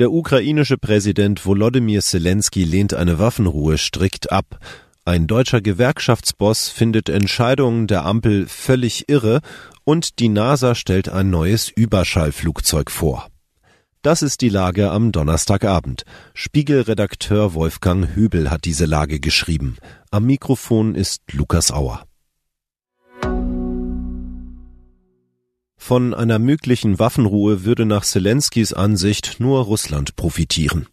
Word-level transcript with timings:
Der 0.00 0.10
ukrainische 0.10 0.76
Präsident 0.76 1.46
Volodymyr 1.46 2.02
Zelensky 2.02 2.64
lehnt 2.64 2.94
eine 2.94 3.20
Waffenruhe 3.20 3.78
strikt 3.78 4.32
ab. 4.32 4.58
Ein 5.04 5.28
deutscher 5.28 5.60
Gewerkschaftsboss 5.60 6.68
findet 6.68 7.08
Entscheidungen 7.08 7.86
der 7.86 8.04
Ampel 8.04 8.48
völlig 8.48 9.08
irre 9.08 9.40
und 9.84 10.18
die 10.18 10.28
NASA 10.28 10.74
stellt 10.74 11.08
ein 11.08 11.30
neues 11.30 11.68
Überschallflugzeug 11.68 12.90
vor. 12.90 13.28
Das 14.02 14.22
ist 14.22 14.40
die 14.40 14.48
Lage 14.48 14.90
am 14.90 15.12
Donnerstagabend. 15.12 16.02
Spiegelredakteur 16.34 17.54
Wolfgang 17.54 18.16
Hübel 18.16 18.50
hat 18.50 18.64
diese 18.64 18.86
Lage 18.86 19.20
geschrieben. 19.20 19.76
Am 20.10 20.24
Mikrofon 20.24 20.96
ist 20.96 21.22
Lukas 21.30 21.70
Auer. 21.70 22.04
Von 25.86 26.14
einer 26.14 26.38
möglichen 26.38 26.98
Waffenruhe 26.98 27.66
würde 27.66 27.84
nach 27.84 28.04
Zelenskys 28.04 28.72
Ansicht 28.72 29.36
nur 29.38 29.64
Russland 29.64 30.16
profitieren. 30.16 30.86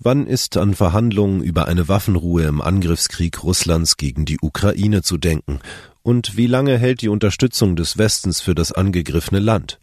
Wann 0.00 0.26
ist 0.26 0.56
an 0.56 0.74
Verhandlungen 0.74 1.40
über 1.40 1.68
eine 1.68 1.86
Waffenruhe 1.86 2.42
im 2.46 2.60
Angriffskrieg 2.60 3.44
Russlands 3.44 3.96
gegen 3.96 4.24
die 4.24 4.38
Ukraine 4.42 5.02
zu 5.02 5.18
denken? 5.18 5.60
Und 6.02 6.36
wie 6.36 6.48
lange 6.48 6.76
hält 6.76 7.00
die 7.00 7.08
Unterstützung 7.08 7.76
des 7.76 7.96
Westens 7.96 8.40
für 8.40 8.56
das 8.56 8.72
angegriffene 8.72 9.38
Land? 9.38 9.78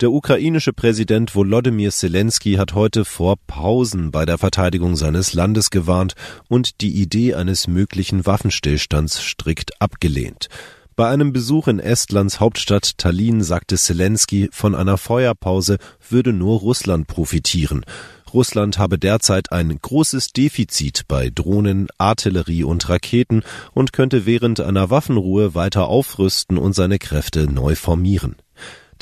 Der 0.00 0.12
ukrainische 0.12 0.72
Präsident 0.72 1.34
Volodymyr 1.34 1.90
Zelensky 1.90 2.54
hat 2.54 2.74
heute 2.74 3.04
vor 3.04 3.34
Pausen 3.48 4.12
bei 4.12 4.24
der 4.24 4.38
Verteidigung 4.38 4.94
seines 4.94 5.34
Landes 5.34 5.70
gewarnt 5.70 6.14
und 6.48 6.80
die 6.80 6.92
Idee 6.92 7.34
eines 7.34 7.66
möglichen 7.66 8.24
Waffenstillstands 8.24 9.20
strikt 9.20 9.82
abgelehnt. 9.82 10.48
Bei 10.94 11.08
einem 11.08 11.32
Besuch 11.32 11.68
in 11.68 11.78
Estlands 11.80 12.38
Hauptstadt 12.38 12.98
Tallinn 12.98 13.42
sagte 13.42 13.76
Zelensky, 13.76 14.50
von 14.52 14.74
einer 14.74 14.98
Feuerpause 14.98 15.78
würde 16.10 16.34
nur 16.34 16.60
Russland 16.60 17.06
profitieren. 17.06 17.86
Russland 18.34 18.76
habe 18.76 18.98
derzeit 18.98 19.52
ein 19.52 19.78
großes 19.80 20.34
Defizit 20.34 21.04
bei 21.08 21.30
Drohnen, 21.30 21.88
Artillerie 21.96 22.64
und 22.64 22.90
Raketen 22.90 23.42
und 23.72 23.94
könnte 23.94 24.26
während 24.26 24.60
einer 24.60 24.90
Waffenruhe 24.90 25.54
weiter 25.54 25.88
aufrüsten 25.88 26.58
und 26.58 26.74
seine 26.74 26.98
Kräfte 26.98 27.50
neu 27.50 27.74
formieren. 27.74 28.36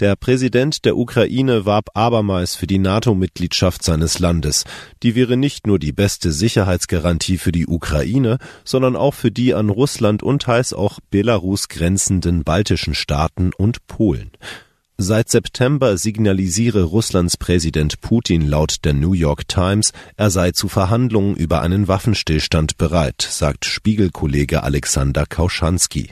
Der 0.00 0.16
Präsident 0.16 0.86
der 0.86 0.96
Ukraine 0.96 1.66
warb 1.66 1.90
abermals 1.92 2.54
für 2.54 2.66
die 2.66 2.78
NATO-Mitgliedschaft 2.78 3.84
seines 3.84 4.18
Landes. 4.18 4.64
Die 5.02 5.14
wäre 5.14 5.36
nicht 5.36 5.66
nur 5.66 5.78
die 5.78 5.92
beste 5.92 6.32
Sicherheitsgarantie 6.32 7.36
für 7.36 7.52
die 7.52 7.66
Ukraine, 7.66 8.38
sondern 8.64 8.96
auch 8.96 9.12
für 9.12 9.30
die 9.30 9.52
an 9.52 9.68
Russland 9.68 10.22
und 10.22 10.40
teils 10.40 10.72
auch 10.72 11.00
Belarus 11.10 11.68
grenzenden 11.68 12.44
baltischen 12.44 12.94
Staaten 12.94 13.50
und 13.54 13.86
Polen. 13.88 14.30
Seit 14.96 15.28
September 15.28 15.98
signalisiere 15.98 16.84
Russlands 16.84 17.36
Präsident 17.36 18.00
Putin 18.00 18.48
laut 18.48 18.76
der 18.86 18.94
New 18.94 19.12
York 19.12 19.48
Times, 19.48 19.92
er 20.16 20.30
sei 20.30 20.52
zu 20.52 20.68
Verhandlungen 20.68 21.36
über 21.36 21.60
einen 21.60 21.88
Waffenstillstand 21.88 22.78
bereit, 22.78 23.20
sagt 23.20 23.66
Spiegelkollege 23.66 24.62
Alexander 24.62 25.26
Kauschanski. 25.26 26.10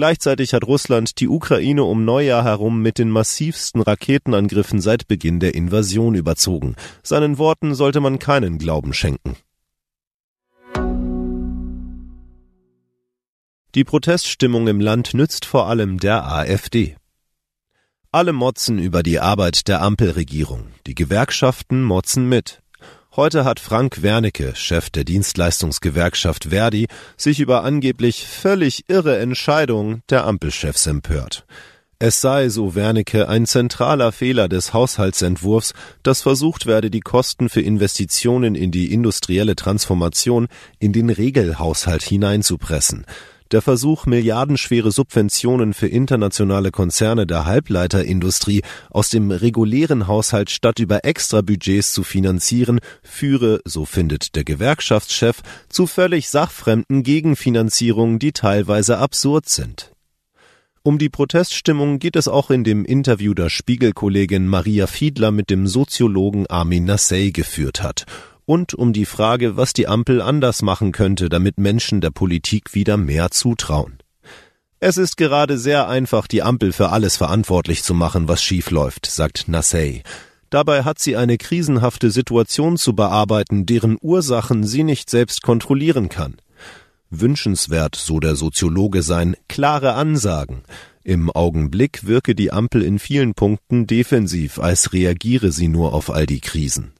Gleichzeitig 0.00 0.54
hat 0.54 0.64
Russland 0.64 1.20
die 1.20 1.28
Ukraine 1.28 1.84
um 1.84 2.06
Neujahr 2.06 2.42
herum 2.42 2.80
mit 2.80 2.96
den 2.96 3.10
massivsten 3.10 3.82
Raketenangriffen 3.82 4.80
seit 4.80 5.06
Beginn 5.08 5.40
der 5.40 5.54
Invasion 5.54 6.14
überzogen. 6.14 6.74
Seinen 7.02 7.36
Worten 7.36 7.74
sollte 7.74 8.00
man 8.00 8.18
keinen 8.18 8.56
Glauben 8.56 8.94
schenken. 8.94 9.36
Die 13.74 13.84
Proteststimmung 13.84 14.68
im 14.68 14.80
Land 14.80 15.12
nützt 15.12 15.44
vor 15.44 15.66
allem 15.66 15.98
der 15.98 16.26
AfD. 16.26 16.96
Alle 18.10 18.32
motzen 18.32 18.78
über 18.78 19.02
die 19.02 19.20
Arbeit 19.20 19.68
der 19.68 19.82
Ampelregierung. 19.82 20.68
Die 20.86 20.94
Gewerkschaften 20.94 21.84
motzen 21.84 22.26
mit. 22.26 22.59
Heute 23.16 23.44
hat 23.44 23.58
Frank 23.58 24.02
Wernicke, 24.02 24.54
Chef 24.54 24.88
der 24.88 25.02
Dienstleistungsgewerkschaft 25.02 26.44
Verdi, 26.50 26.86
sich 27.16 27.40
über 27.40 27.64
angeblich 27.64 28.24
völlig 28.24 28.84
irre 28.86 29.18
Entscheidungen 29.18 30.04
der 30.10 30.24
Ampelchefs 30.26 30.86
empört. 30.86 31.44
Es 31.98 32.20
sei, 32.20 32.48
so 32.48 32.76
Wernicke, 32.76 33.28
ein 33.28 33.46
zentraler 33.46 34.12
Fehler 34.12 34.48
des 34.48 34.72
Haushaltsentwurfs, 34.72 35.74
dass 36.04 36.22
versucht 36.22 36.66
werde, 36.66 36.88
die 36.88 37.00
Kosten 37.00 37.48
für 37.48 37.60
Investitionen 37.60 38.54
in 38.54 38.70
die 38.70 38.92
industrielle 38.92 39.56
Transformation 39.56 40.46
in 40.78 40.92
den 40.92 41.10
Regelhaushalt 41.10 42.04
hineinzupressen. 42.04 43.06
Der 43.52 43.62
Versuch, 43.62 44.06
milliardenschwere 44.06 44.92
Subventionen 44.92 45.74
für 45.74 45.88
internationale 45.88 46.70
Konzerne 46.70 47.26
der 47.26 47.46
Halbleiterindustrie 47.46 48.62
aus 48.90 49.10
dem 49.10 49.32
regulären 49.32 50.06
Haushalt 50.06 50.50
statt 50.50 50.78
über 50.78 51.04
Extrabudgets 51.04 51.92
zu 51.92 52.04
finanzieren, 52.04 52.78
führe, 53.02 53.60
so 53.64 53.84
findet 53.84 54.36
der 54.36 54.44
Gewerkschaftschef, 54.44 55.40
zu 55.68 55.88
völlig 55.88 56.28
sachfremden 56.28 57.02
Gegenfinanzierungen, 57.02 58.20
die 58.20 58.30
teilweise 58.30 58.98
absurd 58.98 59.48
sind. 59.48 59.90
Um 60.84 60.98
die 60.98 61.08
Proteststimmung 61.08 61.98
geht 61.98 62.14
es 62.14 62.28
auch 62.28 62.50
in 62.50 62.62
dem 62.62 62.84
Interview 62.84 63.34
der 63.34 63.50
Spiegelkollegin 63.50 64.46
Maria 64.46 64.86
Fiedler 64.86 65.32
mit 65.32 65.50
dem 65.50 65.66
Soziologen 65.66 66.46
Armin 66.46 66.84
Nassey 66.84 67.32
geführt 67.32 67.82
hat 67.82 68.06
und 68.50 68.74
um 68.74 68.92
die 68.92 69.04
Frage, 69.04 69.56
was 69.56 69.74
die 69.74 69.86
Ampel 69.86 70.20
anders 70.20 70.60
machen 70.60 70.90
könnte, 70.90 71.28
damit 71.28 71.58
Menschen 71.58 72.00
der 72.00 72.10
Politik 72.10 72.74
wieder 72.74 72.96
mehr 72.96 73.30
zutrauen. 73.30 73.98
Es 74.80 74.96
ist 74.96 75.16
gerade 75.16 75.56
sehr 75.56 75.88
einfach, 75.88 76.26
die 76.26 76.42
Ampel 76.42 76.72
für 76.72 76.88
alles 76.88 77.16
verantwortlich 77.16 77.84
zu 77.84 77.94
machen, 77.94 78.26
was 78.26 78.42
schief 78.42 78.72
läuft, 78.72 79.06
sagt 79.06 79.46
Nassey. 79.46 80.02
Dabei 80.50 80.82
hat 80.82 80.98
sie 80.98 81.16
eine 81.16 81.38
krisenhafte 81.38 82.10
Situation 82.10 82.76
zu 82.76 82.96
bearbeiten, 82.96 83.66
deren 83.66 83.96
Ursachen 84.00 84.64
sie 84.64 84.82
nicht 84.82 85.10
selbst 85.10 85.42
kontrollieren 85.42 86.08
kann. 86.08 86.34
Wünschenswert, 87.08 87.94
so 87.94 88.18
der 88.18 88.34
Soziologe 88.34 89.04
sein, 89.04 89.36
klare 89.48 89.94
Ansagen. 89.94 90.62
Im 91.04 91.30
Augenblick 91.30 92.04
wirke 92.04 92.34
die 92.34 92.50
Ampel 92.50 92.82
in 92.82 92.98
vielen 92.98 93.34
Punkten 93.34 93.86
defensiv, 93.86 94.58
als 94.58 94.92
reagiere 94.92 95.52
sie 95.52 95.68
nur 95.68 95.94
auf 95.94 96.10
all 96.10 96.26
die 96.26 96.40
Krisen. 96.40 96.94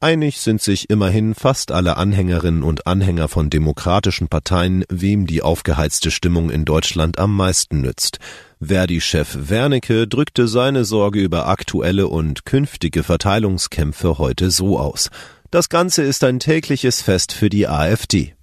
Einig 0.00 0.38
sind 0.38 0.62
sich 0.62 0.90
immerhin 0.90 1.34
fast 1.34 1.72
alle 1.72 1.96
Anhängerinnen 1.96 2.62
und 2.62 2.86
Anhänger 2.86 3.26
von 3.26 3.50
demokratischen 3.50 4.28
Parteien, 4.28 4.84
wem 4.88 5.26
die 5.26 5.42
aufgeheizte 5.42 6.12
Stimmung 6.12 6.50
in 6.50 6.64
Deutschland 6.64 7.18
am 7.18 7.34
meisten 7.34 7.80
nützt. 7.80 8.20
Verdi-Chef 8.60 9.36
Wernicke 9.48 10.06
drückte 10.06 10.46
seine 10.46 10.84
Sorge 10.84 11.18
über 11.18 11.48
aktuelle 11.48 12.06
und 12.06 12.44
künftige 12.44 13.02
Verteilungskämpfe 13.02 14.18
heute 14.18 14.52
so 14.52 14.78
aus. 14.78 15.10
Das 15.50 15.68
Ganze 15.68 16.04
ist 16.04 16.22
ein 16.22 16.38
tägliches 16.38 17.02
Fest 17.02 17.32
für 17.32 17.48
die 17.48 17.66
AfD. 17.66 18.34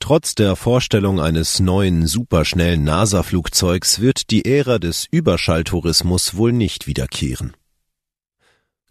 Trotz 0.00 0.34
der 0.34 0.54
Vorstellung 0.56 1.18
eines 1.18 1.60
neuen 1.60 2.06
superschnellen 2.06 2.84
NASA-Flugzeugs 2.84 4.00
wird 4.00 4.30
die 4.30 4.44
Ära 4.44 4.78
des 4.78 5.06
Überschalltourismus 5.10 6.36
wohl 6.36 6.52
nicht 6.52 6.86
wiederkehren. 6.86 7.54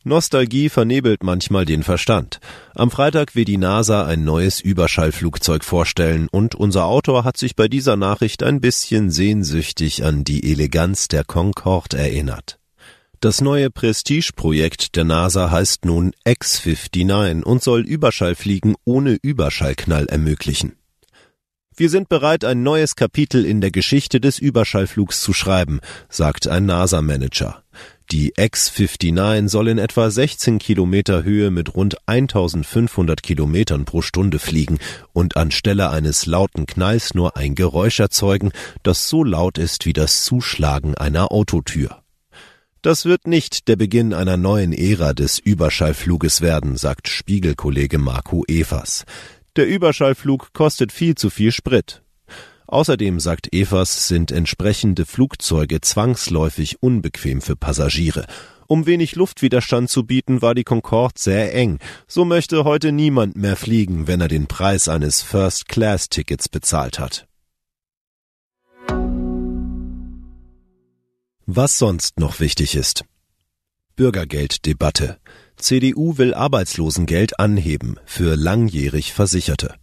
Nostalgie 0.10 0.68
vernebelt 0.68 1.24
manchmal 1.24 1.64
den 1.64 1.84
Verstand. 1.84 2.42
Am 2.76 2.92
Freitag 2.92 3.36
will 3.36 3.46
die 3.46 3.58
NASA 3.58 4.06
ein 4.06 4.26
neues 4.26 4.60
Überschallflugzeug 4.60 5.64
vorstellen 5.64 6.28
und 6.32 6.56
unser 6.56 6.86
Autor 6.86 7.24
hat 7.24 7.38
sich 7.38 7.56
bei 7.56 7.70
dieser 7.70 7.96
Nachricht 7.96 8.44
ein 8.44 8.60
bisschen 8.60 9.10
sehnsüchtig 9.12 10.04
an 10.04 10.26
die 10.26 10.52
Eleganz 10.52 11.08
der 11.08 11.24
Concorde 11.24 11.98
erinnert. 11.98 12.60
Das 13.22 13.40
neue 13.40 13.70
Prestigeprojekt 13.70 14.96
der 14.96 15.04
NASA 15.04 15.52
heißt 15.52 15.86
nun 15.86 16.14
X-59 16.26 17.44
und 17.44 17.64
soll 17.64 17.82
Überschallfliegen 17.82 18.76
ohne 18.84 19.18
Überschallknall 19.22 20.08
ermöglichen. 20.08 20.74
Wir 21.76 21.90
sind 21.90 22.10
bereit, 22.10 22.44
ein 22.44 22.62
neues 22.62 22.98
Kapitel 22.98 23.46
in 23.46 23.62
der 23.62 23.72
Geschichte 23.72 24.20
des 24.20 24.38
Überschallflugs 24.38 25.22
zu 25.22 25.32
schreiben, 25.32 25.80
sagt 26.10 26.46
ein 26.48 26.66
NASA-Manager. 26.66 27.64
Die 28.12 28.34
X-59 28.38 29.50
soll 29.50 29.68
in 29.68 29.78
etwa 29.78 30.10
16 30.10 30.58
Kilometer 30.58 31.24
Höhe 31.24 31.52
mit 31.52 31.76
rund 31.76 31.96
1500 32.08 33.22
Kilometern 33.22 33.86
pro 33.86 34.02
Stunde 34.02 34.40
fliegen 34.40 34.80
und 35.14 35.38
anstelle 35.38 35.92
eines 35.92 36.26
lauten 36.26 36.66
Knalls 36.66 37.14
nur 37.14 37.38
ein 37.38 37.54
Geräusch 37.54 38.00
erzeugen, 38.00 38.52
das 38.82 39.10
so 39.10 39.24
laut 39.24 39.60
ist 39.60 39.86
wie 39.86 39.94
das 39.94 40.24
Zuschlagen 40.24 40.96
einer 40.96 41.32
Autotür. 41.32 42.02
Das 42.82 43.06
wird 43.06 43.28
nicht 43.28 43.68
der 43.68 43.76
Beginn 43.76 44.16
einer 44.16 44.38
neuen 44.38 44.74
Ära 44.74 45.14
des 45.14 45.38
Überschallfluges 45.38 46.42
werden, 46.42 46.78
sagt 46.78 47.10
Spiegelkollege 47.10 48.00
Marco 48.00 48.44
Evers. 48.48 49.06
Der 49.56 49.68
Überschallflug 49.68 50.52
kostet 50.54 50.92
viel 50.92 51.14
zu 51.14 51.30
viel 51.30 51.52
Sprit. 51.52 52.02
Außerdem, 52.70 53.20
sagt 53.20 53.52
Evers, 53.52 54.08
sind 54.08 54.32
entsprechende 54.32 55.08
Flugzeuge 55.08 55.82
zwangsläufig 55.82 56.84
unbequem 56.84 57.42
für 57.42 57.56
Passagiere. 57.56 58.28
Um 58.68 58.86
wenig 58.86 59.16
Luftwiderstand 59.16 59.90
zu 59.90 60.06
bieten, 60.06 60.44
war 60.44 60.54
die 60.54 60.64
Concorde 60.64 61.16
sehr 61.18 61.56
eng. 61.56 61.80
So 62.08 62.26
möchte 62.26 62.66
heute 62.66 62.92
niemand 62.92 63.36
mehr 63.36 63.56
fliegen, 63.56 64.06
wenn 64.06 64.22
er 64.22 64.28
den 64.28 64.46
Preis 64.46 64.88
eines 64.88 65.24
First-Class-Tickets 65.24 66.48
bezahlt 66.48 67.00
hat. 67.00 67.26
Was 71.48 71.80
sonst 71.80 72.20
noch 72.20 72.40
wichtig 72.40 72.76
ist. 72.76 73.04
Bürgergelddebatte. 73.96 75.18
CDU 75.58 76.20
will 76.20 76.36
Arbeitslosengeld 76.36 77.40
anheben 77.40 77.96
für 78.06 78.36
langjährig 78.36 79.12
Versicherte. 79.12 79.74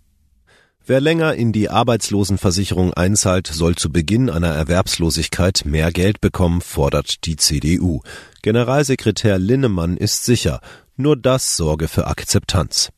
Wer 0.89 1.01
länger 1.01 1.35
in 1.35 1.51
die 1.51 1.69
Arbeitslosenversicherung 1.69 2.95
einzahlt, 2.95 3.49
soll 3.49 3.75
zu 3.75 3.91
Beginn 3.91 4.31
einer 4.31 4.55
Erwerbslosigkeit 4.55 5.63
mehr 5.65 5.91
Geld 5.91 6.21
bekommen, 6.21 6.61
fordert 6.61 7.27
die 7.27 7.35
CDU. 7.35 8.03
Generalsekretär 8.43 9.41
Linnemann 9.41 9.97
ist 9.97 10.25
sicher, 10.25 10.61
nur 10.97 11.17
das 11.17 11.57
sorge 11.57 11.89
für 11.89 12.07
Akzeptanz. 12.07 12.91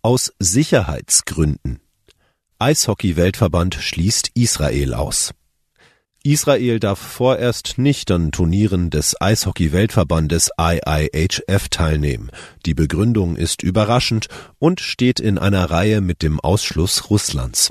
Aus 0.00 0.32
Sicherheitsgründen. 0.38 1.80
Eishockey-Weltverband 2.58 3.74
schließt 3.74 4.30
Israel 4.32 4.94
aus. 4.94 5.34
Israel 6.26 6.80
darf 6.80 6.98
vorerst 6.98 7.78
nicht 7.78 8.10
an 8.10 8.32
Turnieren 8.32 8.90
des 8.90 9.14
Eishockey-Weltverbandes 9.20 10.50
IIHF 10.58 11.68
teilnehmen. 11.68 12.30
Die 12.66 12.74
Begründung 12.74 13.36
ist 13.36 13.62
überraschend 13.62 14.26
und 14.58 14.80
steht 14.80 15.20
in 15.20 15.38
einer 15.38 15.70
Reihe 15.70 16.00
mit 16.00 16.22
dem 16.22 16.40
Ausschluss 16.40 17.10
Russlands. 17.10 17.70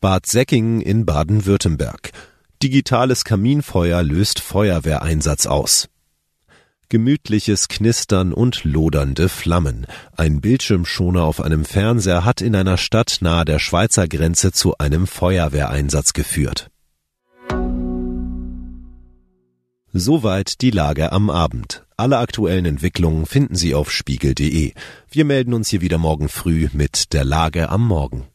Bad 0.00 0.26
Säckingen 0.26 0.80
in 0.80 1.04
Baden-Württemberg. 1.04 2.12
Digitales 2.62 3.24
Kaminfeuer 3.24 4.02
löst 4.02 4.40
Feuerwehreinsatz 4.40 5.46
aus. 5.46 5.88
Gemütliches 6.88 7.68
Knistern 7.68 8.32
und 8.32 8.64
lodernde 8.64 9.28
Flammen. 9.28 9.86
Ein 10.16 10.40
Bildschirmschoner 10.40 11.24
auf 11.24 11.40
einem 11.40 11.64
Fernseher 11.64 12.24
hat 12.24 12.40
in 12.40 12.54
einer 12.54 12.76
Stadt 12.76 13.18
nahe 13.20 13.44
der 13.44 13.58
Schweizer 13.58 14.08
Grenze 14.08 14.52
zu 14.52 14.78
einem 14.78 15.06
Feuerwehreinsatz 15.06 16.12
geführt. 16.12 16.70
Soweit 19.96 20.60
die 20.60 20.70
Lage 20.70 21.12
am 21.12 21.30
Abend. 21.30 21.86
Alle 21.96 22.18
aktuellen 22.18 22.64
Entwicklungen 22.64 23.26
finden 23.26 23.54
Sie 23.54 23.76
auf 23.76 23.92
spiegel.de. 23.92 24.72
Wir 25.08 25.24
melden 25.24 25.54
uns 25.54 25.68
hier 25.68 25.82
wieder 25.82 25.98
morgen 25.98 26.28
früh 26.28 26.68
mit 26.72 27.12
der 27.12 27.24
Lage 27.24 27.68
am 27.68 27.86
Morgen. 27.86 28.26